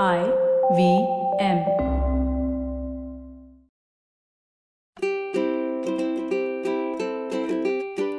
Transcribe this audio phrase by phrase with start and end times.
[0.00, 0.22] I
[0.74, 1.06] V
[1.38, 1.58] M.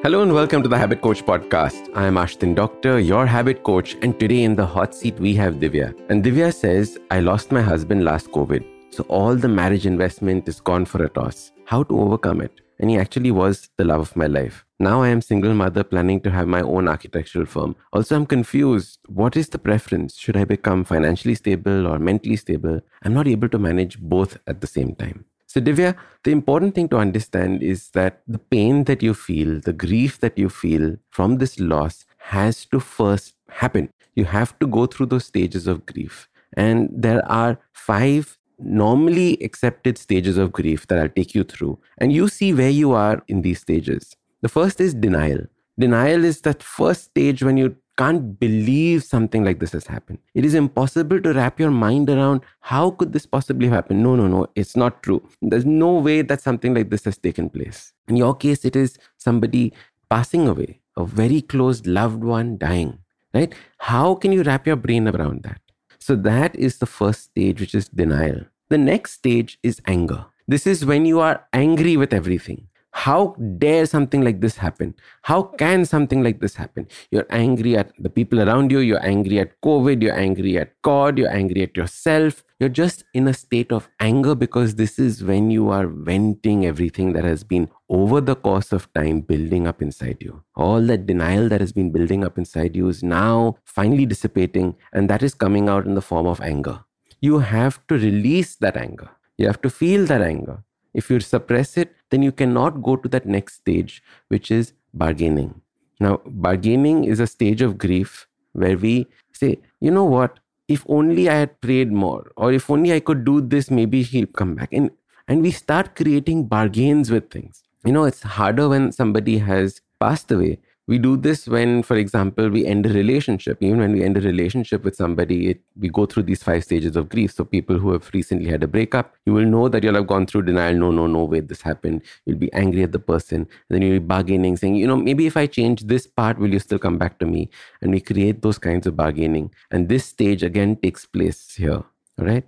[0.03, 1.89] Hello and welcome to the Habit Coach podcast.
[1.95, 5.55] I am Ashdin Doctor, your habit coach, and today in the hot seat we have
[5.55, 5.99] Divya.
[6.09, 10.61] And Divya says, I lost my husband last COVID, so all the marriage investment is
[10.61, 11.51] gone for a toss.
[11.65, 12.61] How to overcome it?
[12.83, 14.65] And he actually was the love of my life.
[14.77, 17.77] Now I am single mother planning to have my own architectural firm.
[17.93, 18.99] Also, I'm confused.
[19.07, 20.17] What is the preference?
[20.17, 22.81] Should I become financially stable or mentally stable?
[23.01, 25.23] I'm not able to manage both at the same time.
[25.47, 29.71] So, Divya, the important thing to understand is that the pain that you feel, the
[29.71, 33.93] grief that you feel from this loss has to first happen.
[34.13, 36.27] You have to go through those stages of grief.
[36.57, 41.79] And there are five normally accepted stages of grief that I'll take you through.
[41.97, 44.15] And you see where you are in these stages.
[44.41, 45.41] The first is denial.
[45.79, 50.19] Denial is that first stage when you can't believe something like this has happened.
[50.33, 54.01] It is impossible to wrap your mind around how could this possibly happen?
[54.01, 55.27] No, no, no, it's not true.
[55.41, 57.93] There's no way that something like this has taken place.
[58.07, 59.73] In your case, it is somebody
[60.09, 62.99] passing away, a very close loved one dying,
[63.33, 63.53] right?
[63.77, 65.59] How can you wrap your brain around that?
[66.03, 68.41] So that is the first stage, which is denial.
[68.67, 70.25] The next stage is anger.
[70.49, 72.67] This is when you are angry with everything.
[72.95, 74.93] How dare something like this happen?
[75.23, 76.87] How can something like this happen?
[77.09, 81.17] You're angry at the people around you, you're angry at COVID, you're angry at God,
[81.17, 82.43] you're angry at yourself.
[82.59, 87.13] You're just in a state of anger because this is when you are venting everything
[87.13, 90.43] that has been over the course of time building up inside you.
[90.55, 95.09] All that denial that has been building up inside you is now finally dissipating, and
[95.09, 96.81] that is coming out in the form of anger.
[97.19, 99.09] You have to release that anger.
[99.37, 100.63] You have to feel that anger.
[100.93, 105.61] If you suppress it, then you cannot go to that next stage, which is bargaining.
[105.99, 111.29] Now, bargaining is a stage of grief where we say, you know what, if only
[111.29, 114.69] I had prayed more, or if only I could do this, maybe he'll come back.
[114.71, 114.91] And
[115.27, 117.63] and we start creating bargains with things.
[117.85, 122.49] You know, it's harder when somebody has passed away we do this when for example
[122.49, 123.57] we end a relationship.
[123.61, 126.97] Even when we end a relationship with somebody it, we go through these five stages
[126.97, 127.31] of grief.
[127.31, 130.25] So people who have recently had a breakup you will know that you'll have gone
[130.25, 130.75] through denial.
[130.75, 132.01] No no no wait this happened.
[132.25, 133.47] You'll be angry at the person.
[133.69, 136.59] Then you'll be bargaining saying you know maybe if i change this part will you
[136.59, 137.49] still come back to me?
[137.81, 139.51] And we create those kinds of bargaining.
[139.71, 141.83] And this stage again takes place here
[142.19, 142.43] all right?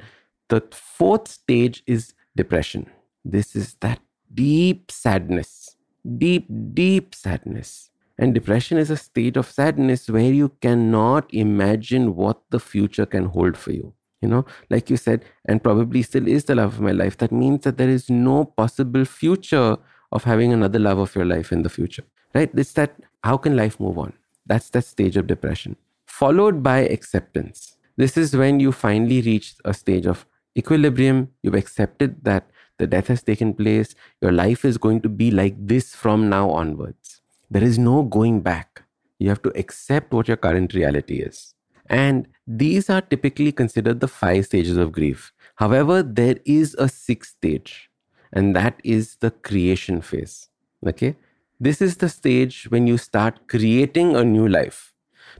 [0.50, 2.90] The fourth stage is depression.
[3.24, 4.00] This is that
[4.34, 5.78] deep sadness.
[6.18, 12.42] Deep deep sadness and depression is a state of sadness where you cannot imagine what
[12.50, 13.94] the future can hold for you.
[14.22, 17.18] You know, like you said, and probably still is the love of my life.
[17.18, 19.78] That means that there is no possible future
[20.12, 22.04] of having another love of your life in the future,
[22.34, 22.50] right?
[22.56, 24.14] It's that how can life move on?
[24.46, 25.76] That's that stage of depression.
[26.08, 27.76] Followed by acceptance.
[27.98, 30.26] This is when you finally reach a stage of
[30.58, 31.30] equilibrium.
[31.44, 33.96] You've accepted that the death has taken place.
[34.22, 37.22] Your life is going to be like this from now onwards.
[37.56, 38.84] There is no going back.
[39.18, 41.54] You have to accept what your current reality is.
[41.86, 45.32] And these are typically considered the five stages of grief.
[45.56, 47.90] However, there is a sixth stage,
[48.34, 50.50] and that is the creation phase.
[50.86, 51.16] Okay?
[51.58, 54.92] This is the stage when you start creating a new life.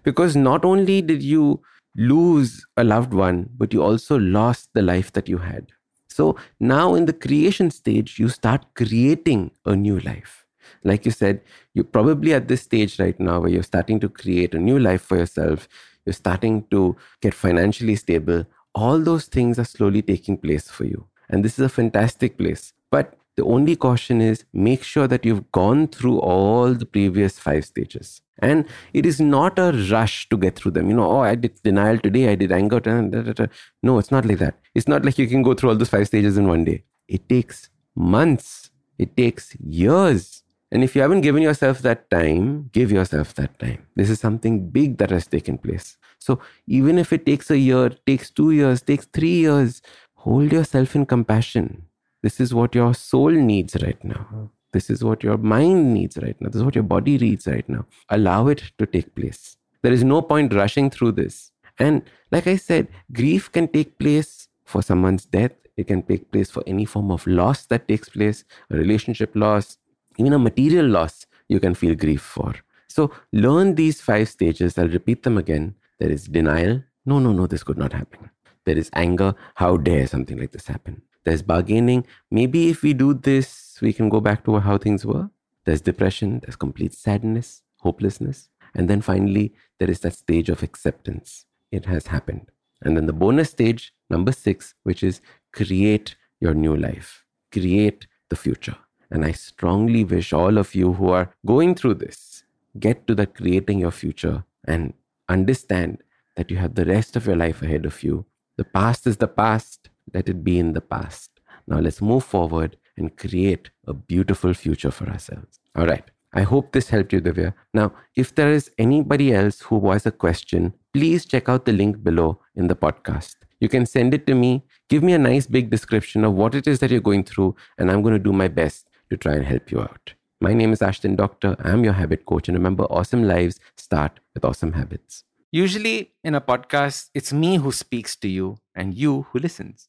[0.04, 1.60] Because not only did you
[1.98, 5.74] lose a loved one, but you also lost the life that you had.
[6.08, 10.45] So now in the creation stage, you start creating a new life
[10.84, 11.42] like you said,
[11.74, 15.02] you're probably at this stage right now where you're starting to create a new life
[15.02, 15.68] for yourself.
[16.06, 18.46] You're starting to get financially stable.
[18.74, 21.08] All those things are slowly taking place for you.
[21.30, 22.74] And this is a fantastic place.
[22.92, 27.66] But the only caution is make sure that you've gone through all the previous five
[27.66, 28.22] stages.
[28.40, 30.90] And it is not a rush to get through them.
[30.90, 32.80] You know, oh, I did denial today, I did anger.
[32.80, 33.46] Da, da, da,
[33.84, 34.60] no, it's not like that.
[34.74, 36.84] It's not like you can go through all those five stages in one day.
[37.08, 42.92] It takes months, it takes years and if you haven't given yourself that time, give
[42.92, 43.86] yourself that time.
[43.96, 45.98] This is something big that has taken place.
[46.20, 49.82] So even if it takes a year, takes two years, takes three years,
[50.16, 51.86] hold yourself in compassion.
[52.24, 54.50] This is what your soul needs right now.
[54.74, 56.50] This is what your mind needs right now.
[56.50, 57.86] This is what your body needs right now.
[58.10, 59.58] Allow it to take place.
[59.84, 61.52] There is no point rushing through this.
[61.78, 62.02] And
[62.32, 65.52] like I said, grief can take place for someone's death.
[65.78, 69.78] It can take place for any form of loss that takes place, a relationship loss,
[70.18, 72.56] even a material loss you can feel grief for.
[72.88, 74.78] So learn these five stages.
[74.78, 75.76] I'll repeat them again.
[76.00, 76.84] There is denial.
[77.06, 78.30] No, no, no, this could not happen.
[78.66, 79.36] There is anger.
[79.56, 81.02] How dare something like this happen?
[81.24, 82.06] There's bargaining.
[82.32, 85.30] Maybe if we do this, we can go back to how things were.
[85.66, 86.40] There's depression.
[86.40, 88.50] There's complete sadness, hopelessness.
[88.74, 91.46] And then finally, there is that stage of acceptance.
[91.72, 92.52] It has happened.
[92.82, 95.22] And then the bonus stage, number six, which is
[95.54, 98.78] create your new life, create the future.
[99.12, 102.44] And I strongly wish all of you who are going through this
[102.80, 104.94] get to the creating your future and
[105.30, 106.04] understand
[106.36, 108.26] that you have the rest of your life ahead of you.
[108.58, 111.32] The past is the past, let it be in the past.
[111.68, 115.60] Now let's move forward and create a beautiful future for ourselves.
[115.76, 116.10] All right.
[116.34, 117.54] I hope this helped you, Divya.
[117.74, 122.04] Now, if there is anybody else who has a question, please check out the link
[122.04, 123.36] below in the podcast.
[123.62, 126.68] You can send it to me, give me a nice big description of what it
[126.68, 129.46] is that you're going through, and I'm going to do my best to try and
[129.46, 130.14] help you out.
[130.42, 131.56] My name is Ashdin Doctor.
[131.60, 132.48] I'm your habit coach.
[132.48, 135.24] And remember, awesome lives start with awesome habits.
[135.52, 139.88] Usually in a podcast, it's me who speaks to you and you who listens.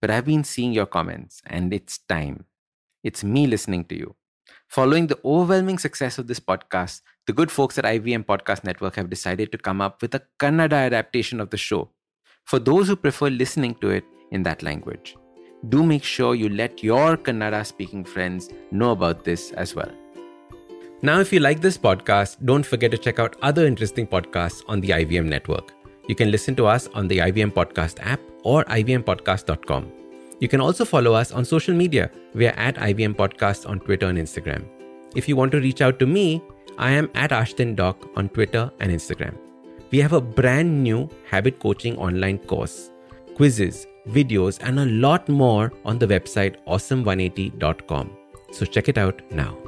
[0.00, 2.44] But I've been seeing your comments, and it's time.
[3.02, 4.14] It's me listening to you.
[4.68, 9.10] Following the overwhelming success of this podcast, the good folks at IVM Podcast Network have
[9.10, 11.90] decided to come up with a Kannada adaptation of the show
[12.44, 15.16] for those who prefer listening to it in that language.
[15.66, 19.90] Do make sure you let your Kannada speaking friends know about this as well.
[21.02, 24.80] Now, if you like this podcast, don't forget to check out other interesting podcasts on
[24.80, 25.72] the IVM network.
[26.08, 29.92] You can listen to us on the IVM Podcast app or ivmpodcast.com.
[30.40, 32.10] You can also follow us on social media.
[32.34, 34.64] We are at IVM Podcast on Twitter and Instagram.
[35.16, 36.42] If you want to reach out to me,
[36.78, 39.34] I am at Ashdin Doc on Twitter and Instagram.
[39.90, 42.90] We have a brand new habit coaching online course,
[43.34, 48.10] quizzes, videos, and a lot more on the website awesome180.com.
[48.52, 49.67] So check it out now.